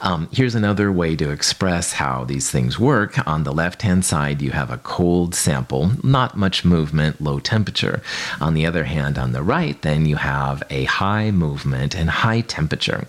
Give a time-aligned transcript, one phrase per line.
[0.00, 3.26] Um, here's another way to express how these things work.
[3.26, 8.02] On the left hand side, you have a cold sample, not much movement, low temperature.
[8.40, 12.42] On the other hand, on the right, then you have a high movement and high
[12.42, 13.06] temperature.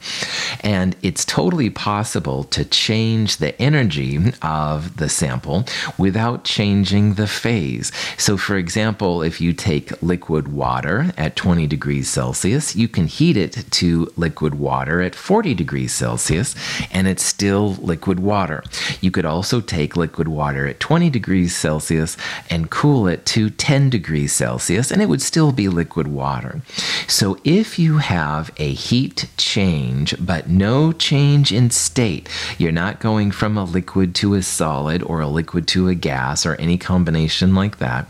[0.61, 5.65] And it's totally possible to change the energy of the sample
[5.97, 7.91] without changing the phase.
[8.17, 13.37] So, for example, if you take liquid water at 20 degrees Celsius, you can heat
[13.37, 16.55] it to liquid water at 40 degrees Celsius
[16.91, 18.63] and it's still liquid water.
[19.01, 22.17] You could also take liquid water at 20 degrees Celsius
[22.49, 26.61] and cool it to 10 degrees Celsius, and it would still be liquid water.
[27.07, 33.31] So if you have a heat change but no change in state, you're not going
[33.31, 37.55] from a liquid to a solid or a liquid to a gas or any combination
[37.55, 38.07] like that,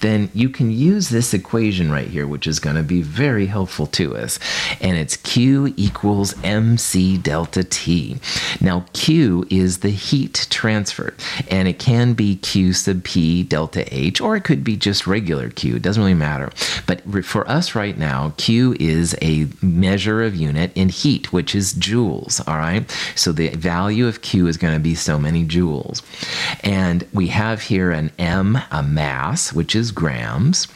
[0.00, 3.86] then you can use this equation right here, which is going to be very helpful
[3.86, 4.38] to us.
[4.80, 7.93] And it's Q equals mc delta T.
[8.60, 11.14] Now, Q is the heat transferred,
[11.50, 15.50] and it can be Q sub P delta H, or it could be just regular
[15.50, 15.76] Q.
[15.76, 16.50] It doesn't really matter.
[16.86, 21.74] But for us right now, Q is a measure of unit in heat, which is
[21.74, 22.90] joules, all right?
[23.14, 26.02] So the value of Q is going to be so many joules.
[26.62, 30.68] And we have here an M, a mass, which is grams.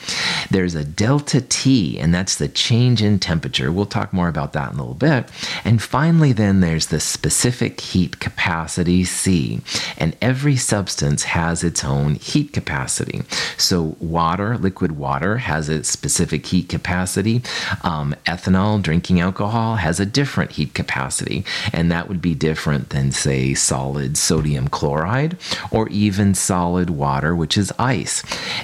[0.51, 3.73] There's a delta T, and that's the change in temperature.
[3.73, 5.31] We'll talk more about that in a little bit.
[5.65, 9.61] And finally, then there's the specific heat capacity C,
[9.97, 13.23] and every substance has its own heat capacity.
[13.57, 17.43] So, water, liquid water, has its specific heat capacity.
[17.83, 23.13] Um, ethanol, drinking alcohol, has a different heat capacity, and that would be different than,
[23.13, 25.37] say, solid sodium chloride
[25.71, 28.23] or even solid water, which is ice.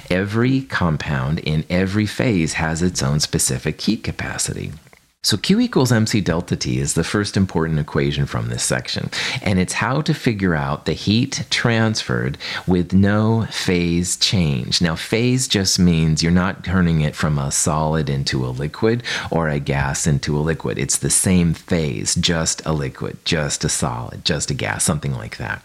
[0.09, 4.71] Every compound in every phase has its own specific heat capacity.
[5.25, 9.09] So Q equals mc delta T is the first important equation from this section,
[9.41, 12.37] and it's how to figure out the heat transferred
[12.67, 14.83] with no phase change.
[14.83, 19.49] Now, phase just means you're not turning it from a solid into a liquid or
[19.49, 20.77] a gas into a liquid.
[20.77, 25.37] It's the same phase, just a liquid, just a solid, just a gas, something like
[25.37, 25.63] that.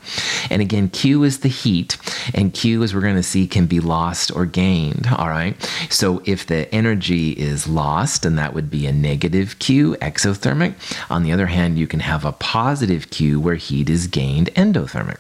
[0.49, 1.99] And again, Q is the heat,
[2.33, 5.09] and Q, as we're going to see, can be lost or gained.
[5.19, 5.55] All right.
[5.91, 10.75] So if the energy is lost, and that would be a negative Q, exothermic.
[11.11, 15.19] On the other hand, you can have a positive Q where heat is gained endothermic.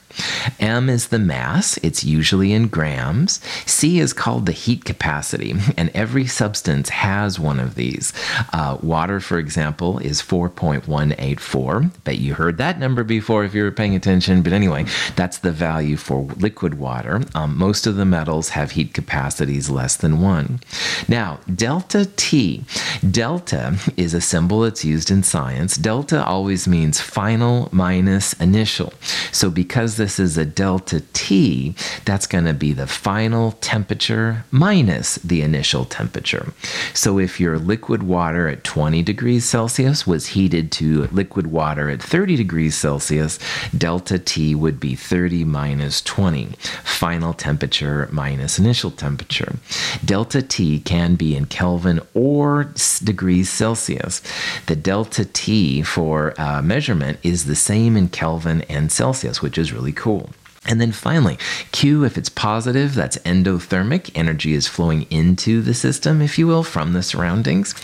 [0.59, 3.41] M is the mass, it's usually in grams.
[3.67, 8.13] C is called the heat capacity, and every substance has one of these.
[8.53, 12.05] Uh, water, for example, is 4.184.
[12.05, 14.85] Bet you heard that number before if you were paying attention, but anyway,
[15.17, 17.23] that's the value for liquid water.
[17.35, 20.61] Um, most of the metals have heat capacities less than one.
[21.09, 22.65] Now, delta T.
[23.09, 25.77] Delta is a symbol that's used in science.
[25.77, 28.93] Delta always means final minus initial.
[29.33, 35.17] So because this is a delta T, that's going to be the final temperature minus
[35.17, 36.53] the initial temperature.
[36.95, 42.03] So if your liquid water at 20 degrees Celsius was heated to liquid water at
[42.03, 43.39] 30 degrees Celsius,
[43.77, 46.47] delta T would be 30 minus 20,
[46.85, 49.57] final temperature minus initial temperature.
[50.05, 54.00] Delta T can be in Kelvin or degrees Celsius.
[54.67, 59.73] The delta T for uh, measurement is the same in Kelvin and Celsius, which is
[59.73, 60.31] really cool.
[60.67, 61.39] And then finally,
[61.73, 64.11] Q, if it's positive, that's endothermic.
[64.15, 67.75] Energy is flowing into the system, if you will, from the surroundings.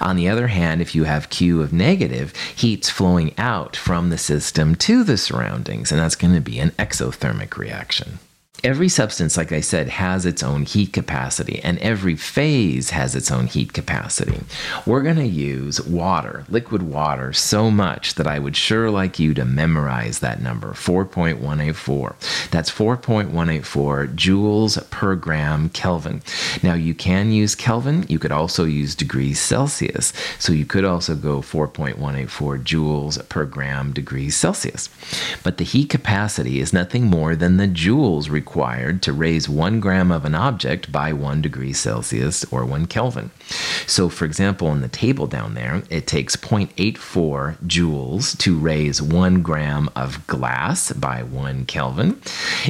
[0.00, 4.18] On the other hand, if you have Q of negative, heat's flowing out from the
[4.18, 8.18] system to the surroundings, and that's going to be an exothermic reaction.
[8.64, 13.28] Every substance, like I said, has its own heat capacity, and every phase has its
[13.28, 14.40] own heat capacity.
[14.86, 19.34] We're going to use water, liquid water, so much that I would sure like you
[19.34, 22.50] to memorize that number 4.184.
[22.50, 26.22] That's 4.184 joules per gram Kelvin.
[26.62, 30.12] Now, you can use Kelvin, you could also use degrees Celsius.
[30.38, 34.88] So you could also go 4.184 joules per gram degrees Celsius.
[35.42, 39.80] But the heat capacity is nothing more than the joules required required to raise one
[39.80, 43.30] gram of an object by one degree Celsius or one Kelvin.
[43.86, 49.42] So, for example, in the table down there, it takes 0.84 joules to raise one
[49.42, 52.20] gram of glass by one Kelvin.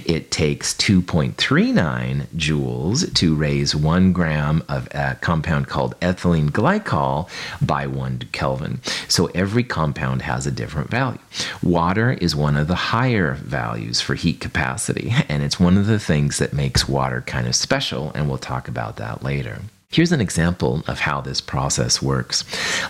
[0.05, 7.29] It takes 2.39 joules to raise one gram of a compound called ethylene glycol
[7.65, 8.81] by one Kelvin.
[9.09, 11.19] So, every compound has a different value.
[11.63, 15.99] Water is one of the higher values for heat capacity, and it's one of the
[15.99, 19.61] things that makes water kind of special, and we'll talk about that later.
[19.93, 22.45] Here's an example of how this process works.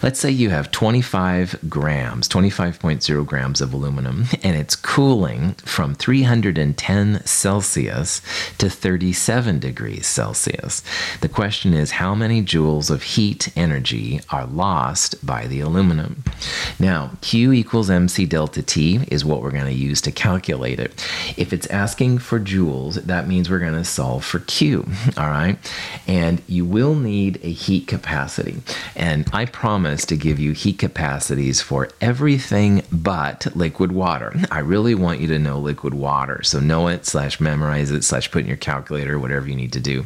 [0.05, 7.27] Let's say you have 25 grams, 25.0 grams of aluminum, and it's cooling from 310
[7.27, 8.23] Celsius
[8.59, 10.85] to 37 degrees Celsius.
[11.21, 16.23] The question is how many joules of heat energy are lost by the aluminum?
[16.79, 20.93] Now, Q equals mc delta T is what we're going to use to calculate it.
[21.37, 25.59] If it's asking for joules, that means we're going to solve for Q, all right?
[26.07, 28.61] And you will will need a heat capacity.
[28.95, 34.35] And I promise to give you heat capacities for everything but liquid water.
[34.51, 36.43] I really want you to know liquid water.
[36.43, 39.81] So know it slash memorize it slash put in your calculator, whatever you need to
[39.81, 40.05] do.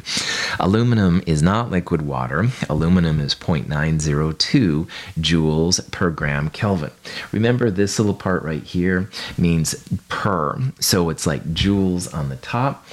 [0.59, 2.47] Aluminum is not liquid water.
[2.69, 4.87] Aluminum is 0.902
[5.19, 6.91] joules per gram Kelvin.
[7.33, 9.75] Remember this little part right here means
[10.07, 10.57] per.
[10.79, 12.85] So it's like joules on the top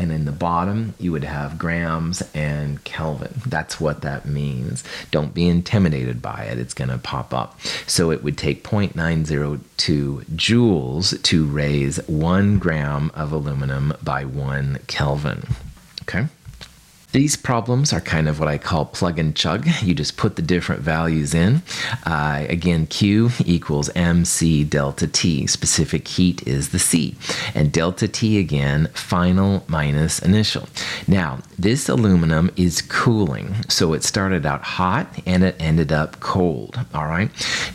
[0.00, 3.42] and in the bottom you would have grams and Kelvin.
[3.46, 4.82] That's what that means.
[5.10, 7.60] Don't be intimidated by it, it's going to pop up.
[7.86, 15.44] So it would take 0.902 joules to raise one gram of aluminum by one Kelvin.
[16.02, 16.26] Okay.
[17.12, 19.66] These problems are kind of what I call plug and chug.
[19.82, 21.62] You just put the different values in.
[22.06, 25.46] Uh, again, Q equals mc delta T.
[25.46, 27.16] Specific heat is the C.
[27.54, 30.68] And delta T again, final minus initial.
[31.08, 33.54] Now, this aluminum is cooling.
[33.68, 36.78] So it started out hot and it ended up cold.
[36.94, 37.30] All right.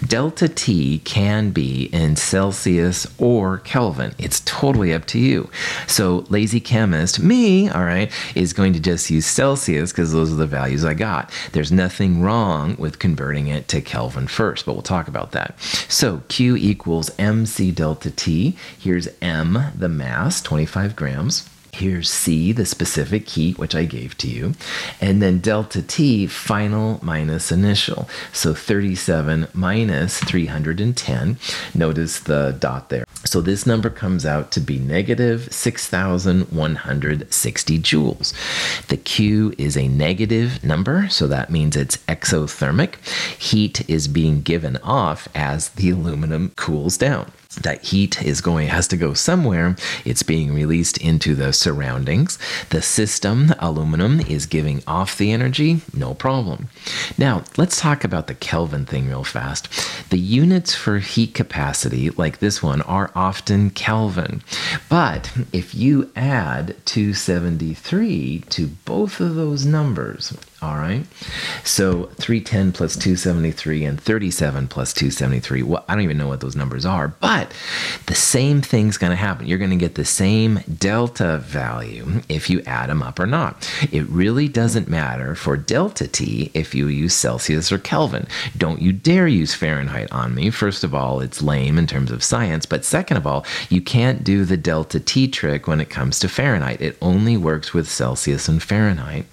[0.05, 4.13] Delta T can be in Celsius or Kelvin.
[4.17, 5.49] It's totally up to you.
[5.87, 10.35] So, lazy chemist, me, all right, is going to just use Celsius because those are
[10.35, 11.31] the values I got.
[11.51, 15.59] There's nothing wrong with converting it to Kelvin first, but we'll talk about that.
[15.89, 18.55] So Q equals mc delta T.
[18.77, 21.49] Here's M, the mass, 25 grams.
[21.73, 24.53] Here's C, the specific heat, which I gave to you.
[25.01, 28.07] And then delta T, final minus initial.
[28.31, 31.37] So 37 minus 310.
[31.73, 33.04] Notice the dot there.
[33.35, 38.87] So this number comes out to be negative 6,160 joules.
[38.87, 42.95] The Q is a negative number, so that means it's exothermic.
[43.37, 48.87] Heat is being given off as the aluminum cools down that heat is going has
[48.89, 49.75] to go somewhere.
[50.03, 52.37] It's being released into the surroundings.
[52.69, 55.81] The system aluminum is giving off the energy.
[55.93, 56.69] No problem.
[57.17, 59.69] Now let's talk about the kelvin thing real fast.
[60.09, 64.41] The units for heat capacity like this one are often kelvin.
[64.89, 71.05] But if you add 273 to both of those numbers all right.
[71.63, 75.63] So 310 plus 273 and 37 plus 273.
[75.63, 77.53] Well, I don't even know what those numbers are, but
[78.05, 79.47] the same thing's going to happen.
[79.47, 83.69] You're going to get the same delta value if you add them up or not.
[83.91, 88.25] It really doesn't matter for delta T if you use Celsius or Kelvin.
[88.57, 90.49] Don't you dare use Fahrenheit on me.
[90.51, 94.23] First of all, it's lame in terms of science, but second of all, you can't
[94.23, 96.81] do the delta T trick when it comes to Fahrenheit.
[96.81, 99.25] It only works with Celsius and Fahrenheit.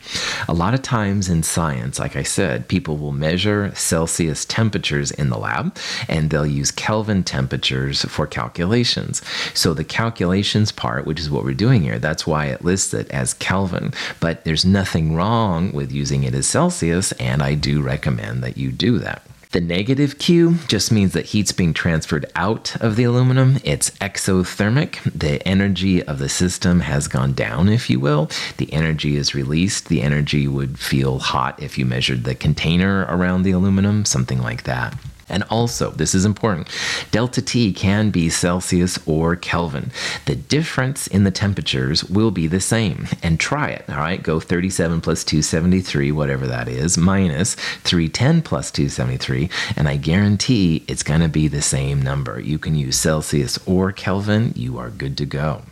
[0.49, 5.11] A lot of times, times in science, like I said, people will measure Celsius temperatures
[5.11, 5.77] in the lab
[6.09, 9.21] and they'll use Kelvin temperatures for calculations.
[9.53, 13.11] So the calculations part, which is what we're doing here, that's why it lists it
[13.11, 13.93] as Kelvin.
[14.21, 18.73] But there's nothing wrong with using it as Celsius, and I do recommend that you
[18.73, 19.23] do that.
[19.53, 23.59] The negative Q just means that heat's being transferred out of the aluminum.
[23.63, 25.03] It's exothermic.
[25.13, 28.31] The energy of the system has gone down, if you will.
[28.57, 29.89] The energy is released.
[29.89, 34.63] The energy would feel hot if you measured the container around the aluminum, something like
[34.63, 34.97] that.
[35.33, 36.69] And also, this is important
[37.11, 39.91] delta T can be Celsius or Kelvin.
[40.27, 43.09] The difference in the temperatures will be the same.
[43.23, 44.23] And try it, all right?
[44.23, 51.03] Go 37 plus 273, whatever that is, minus 310 plus 273, and I guarantee it's
[51.03, 52.39] going to be the same number.
[52.41, 55.63] You can use Celsius or Kelvin, you are good to go.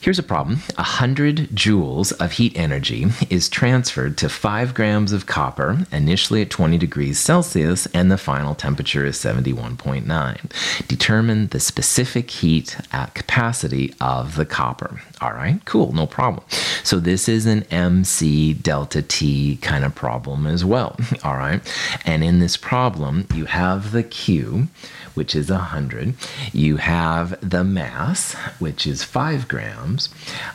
[0.00, 5.84] Here's a problem 100 joules of heat energy is transferred to 5 grams of copper,
[5.90, 10.86] initially at 20 degrees Celsius, and the final temperature is 71.9.
[10.86, 15.00] Determine the specific heat at capacity of the copper.
[15.20, 16.44] All right, cool, no problem.
[16.84, 20.98] So this is an MC delta T kind of problem as well.
[21.24, 21.60] All right,
[22.04, 24.68] and in this problem, you have the Q
[25.16, 26.14] which is 100.
[26.52, 30.10] You have the mass, which is 5 grams.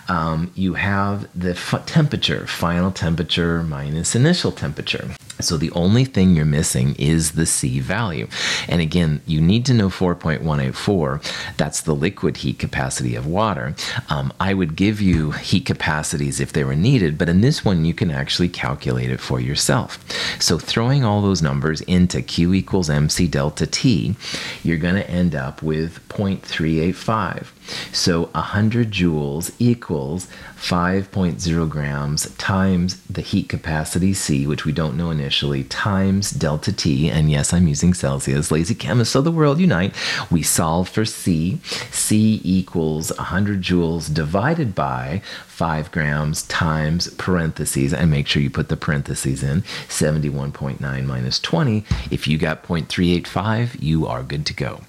[0.08, 1.56] Um, you have the
[1.88, 5.10] temperature, final temperature minus initial temperature.
[5.42, 8.28] So the only thing you're missing is the C value.
[8.68, 11.58] And again, you need to know 4.184.
[11.58, 13.76] That's the liquid heat capacity of water.
[14.10, 17.86] Um, I would give you heat capacities if they were needed, but in this one,
[17.86, 20.00] you can actually calculate it for yourself.
[20.40, 24.16] So throwing all those numbers into Q equals MC delta T,
[24.64, 27.48] you're going to end up with 0.385.
[27.92, 30.28] So 100 joules equals
[30.58, 37.10] 5.0 grams times the heat capacity C, which we don't know initially, times delta T.
[37.10, 38.52] And yes, I'm using Celsius.
[38.52, 39.94] Lazy chemists of the world unite.
[40.30, 41.60] We solve for C.
[41.92, 45.22] C equals 100 joules divided by
[45.62, 51.86] 5 grams times parentheses, and make sure you put the parentheses in 71.9 minus 20.
[52.10, 54.82] If you got 0.385, you are good to go.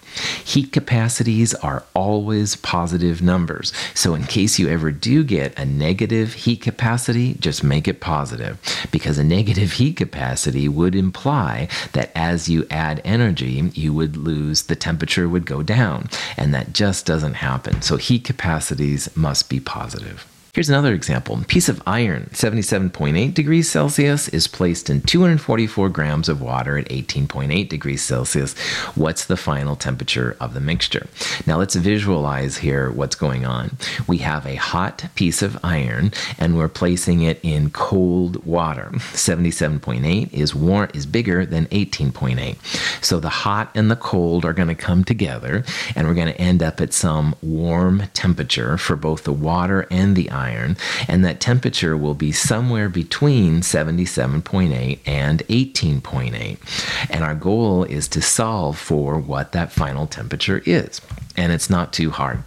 [0.42, 3.70] Heat capacities are always positive numbers.
[3.92, 8.58] So, in case you ever do get a negative heat capacity, just make it positive
[8.90, 14.62] because a negative heat capacity would imply that as you add energy, you would lose,
[14.62, 16.08] the temperature would go down.
[16.38, 17.82] And that just doesn't happen.
[17.82, 20.31] So, heat capacities must be positive.
[20.54, 21.40] Here's another example.
[21.40, 26.90] A piece of iron, 77.8 degrees Celsius, is placed in 244 grams of water at
[26.90, 28.52] 18.8 degrees Celsius.
[28.94, 31.06] What's the final temperature of the mixture?
[31.46, 33.78] Now let's visualize here what's going on.
[34.06, 38.90] We have a hot piece of iron and we're placing it in cold water.
[38.92, 43.02] 77.8 is warm is bigger than 18.8.
[43.02, 45.64] So the hot and the cold are going to come together
[45.96, 50.14] and we're going to end up at some warm temperature for both the water and
[50.14, 50.76] the iron iron,
[51.08, 57.10] and that temperature will be somewhere between 77.8 and 18.8.
[57.10, 61.00] And our goal is to solve for what that final temperature is
[61.36, 62.42] and it's not too hard.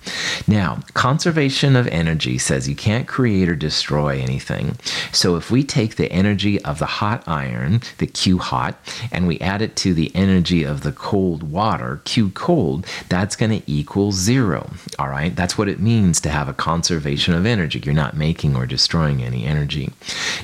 [0.47, 4.77] Now, conservation of energy says you can't create or destroy anything.
[5.11, 8.77] So if we take the energy of the hot iron, the Q hot,
[9.11, 13.61] and we add it to the energy of the cold water, Q cold, that's going
[13.61, 14.69] to equal zero.
[14.99, 17.81] All right, that's what it means to have a conservation of energy.
[17.83, 19.91] You're not making or destroying any energy.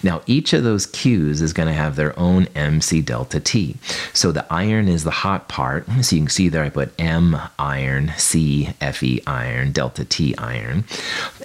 [0.04, 3.76] Now, each of those Qs is going to have their own MC delta T.
[4.14, 5.86] So the iron is the hot part.
[6.02, 10.84] So you can see there I put M iron C Fe iron, delta T iron.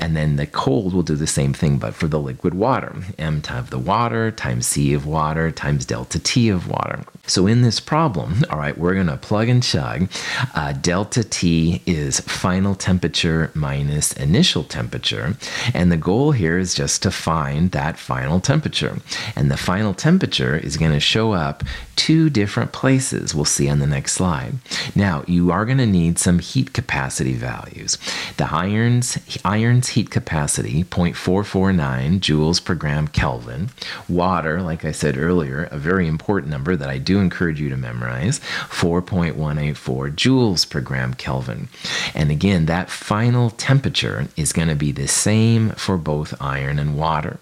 [0.00, 2.95] And then the cold will do the same thing, but for the liquid water.
[3.19, 7.00] M times the water times C of water times delta T of water.
[7.26, 10.09] So in this problem, all right, we're going to plug and chug.
[10.55, 15.37] Uh, delta T is final temperature minus initial temperature.
[15.75, 18.99] And the goal here is just to find that final temperature.
[19.35, 21.64] And the final temperature is going to show up
[21.97, 23.35] two different places.
[23.35, 24.55] We'll see on the next slide.
[24.95, 27.97] Now, you are going to need some heat capacity values.
[28.37, 33.71] The iron's, iron's heat capacity, 0.449 joules per gram Kelvin.
[34.11, 37.78] Water, like I said earlier, a very important number that I do encourage you to
[37.78, 41.68] memorize, 4.184 joules per gram Kelvin.
[42.14, 46.99] And again, that final temperature is going to be the same for both iron and
[46.99, 47.38] water.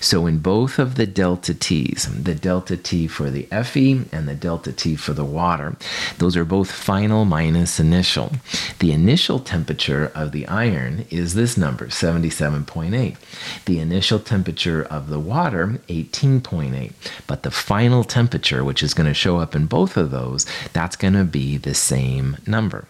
[0.00, 4.34] So in both of the delta T's, the delta T for the Fe and the
[4.34, 5.76] delta T for the water,
[6.16, 8.32] those are both final minus initial.
[8.78, 13.16] The initial temperature of the iron is this number, 77.8.
[13.64, 16.92] The initial temperature of the water, 18.8.
[17.26, 20.96] But the final temperature, which is going to show up in both of those, that's
[20.96, 22.86] going to be the same number.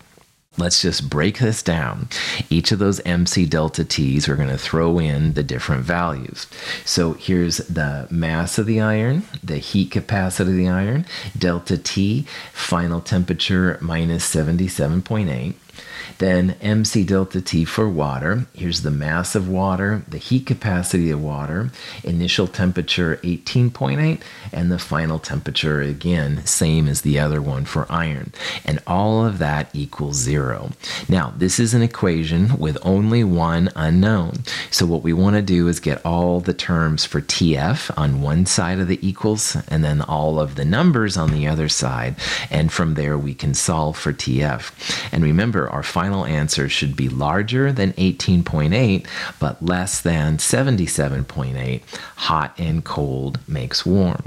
[0.58, 2.08] Let's just break this down.
[2.50, 6.48] Each of those MC delta T's, we're going to throw in the different values.
[6.84, 11.06] So here's the mass of the iron, the heat capacity of the iron,
[11.38, 15.54] delta T, final temperature minus 77.8.
[16.18, 18.46] Then MC delta T for water.
[18.52, 21.70] Here's the mass of water, the heat capacity of water,
[22.02, 24.20] initial temperature 18.8,
[24.52, 28.32] and the final temperature again, same as the other one for iron.
[28.64, 30.72] And all of that equals zero.
[31.08, 34.44] Now, this is an equation with only one unknown.
[34.70, 38.46] So, what we want to do is get all the terms for TF on one
[38.46, 42.16] side of the equals and then all of the numbers on the other side.
[42.50, 45.12] And from there, we can solve for TF.
[45.12, 49.06] And remember, our final answer should be larger than 18.8,
[49.38, 51.82] but less than 77.8.
[52.16, 54.24] Hot and cold makes warm.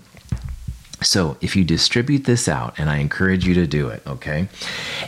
[1.03, 4.47] So if you distribute this out, and I encourage you to do it, okay?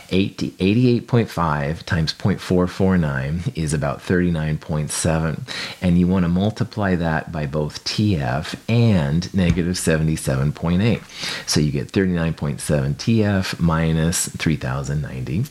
[0.08, 5.40] 88.5 times 0.449 is about 39.7.
[5.80, 11.48] And you want to multiply that by both TF and negative 77.8.
[11.48, 15.44] So you get 39.7 TF minus 3090.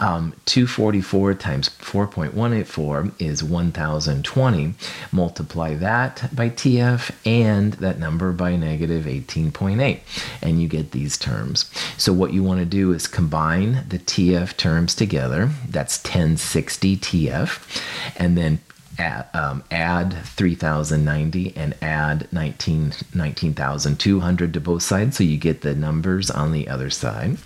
[0.00, 4.74] Um, 244 times 4.184 is 1020.
[5.12, 10.00] Multiply that by TF and that number by negative 18.8 18.8,
[10.42, 11.70] and you get these terms.
[11.96, 15.50] So what you want to do is combine the TF terms together.
[15.68, 17.82] That's 1060 TF,
[18.16, 18.60] and then
[18.98, 25.74] add, um, add 3090 and add 19, 19,200 to both sides so you get the
[25.74, 27.38] numbers on the other side.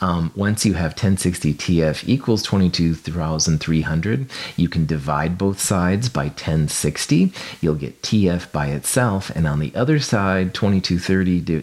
[0.00, 7.32] Um, once you have 1060 TF equals 22,300, you can divide both sides by 1060.
[7.60, 11.62] You'll get TF by itself, and on the other side, 2230,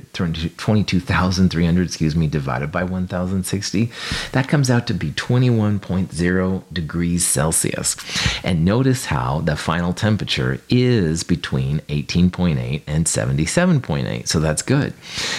[0.57, 3.91] 22,300, excuse me, divided by 1060,
[4.31, 7.95] that comes out to be 21.0 degrees Celsius.
[8.43, 14.27] And notice how the final temperature is between 18.8 and 77.8.
[14.27, 14.93] So that's good.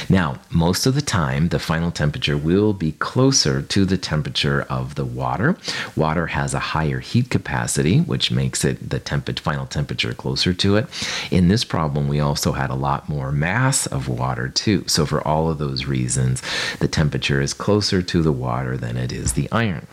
[0.09, 4.97] Now, most of the time, the final temperature will be closer to the temperature of
[4.97, 5.57] the water.
[5.95, 10.75] Water has a higher heat capacity, which makes it the temp- final temperature closer to
[10.75, 10.87] it.
[11.31, 14.83] In this problem, we also had a lot more mass of water too.
[14.89, 16.43] So, for all of those reasons,
[16.81, 19.87] the temperature is closer to the water than it is the iron.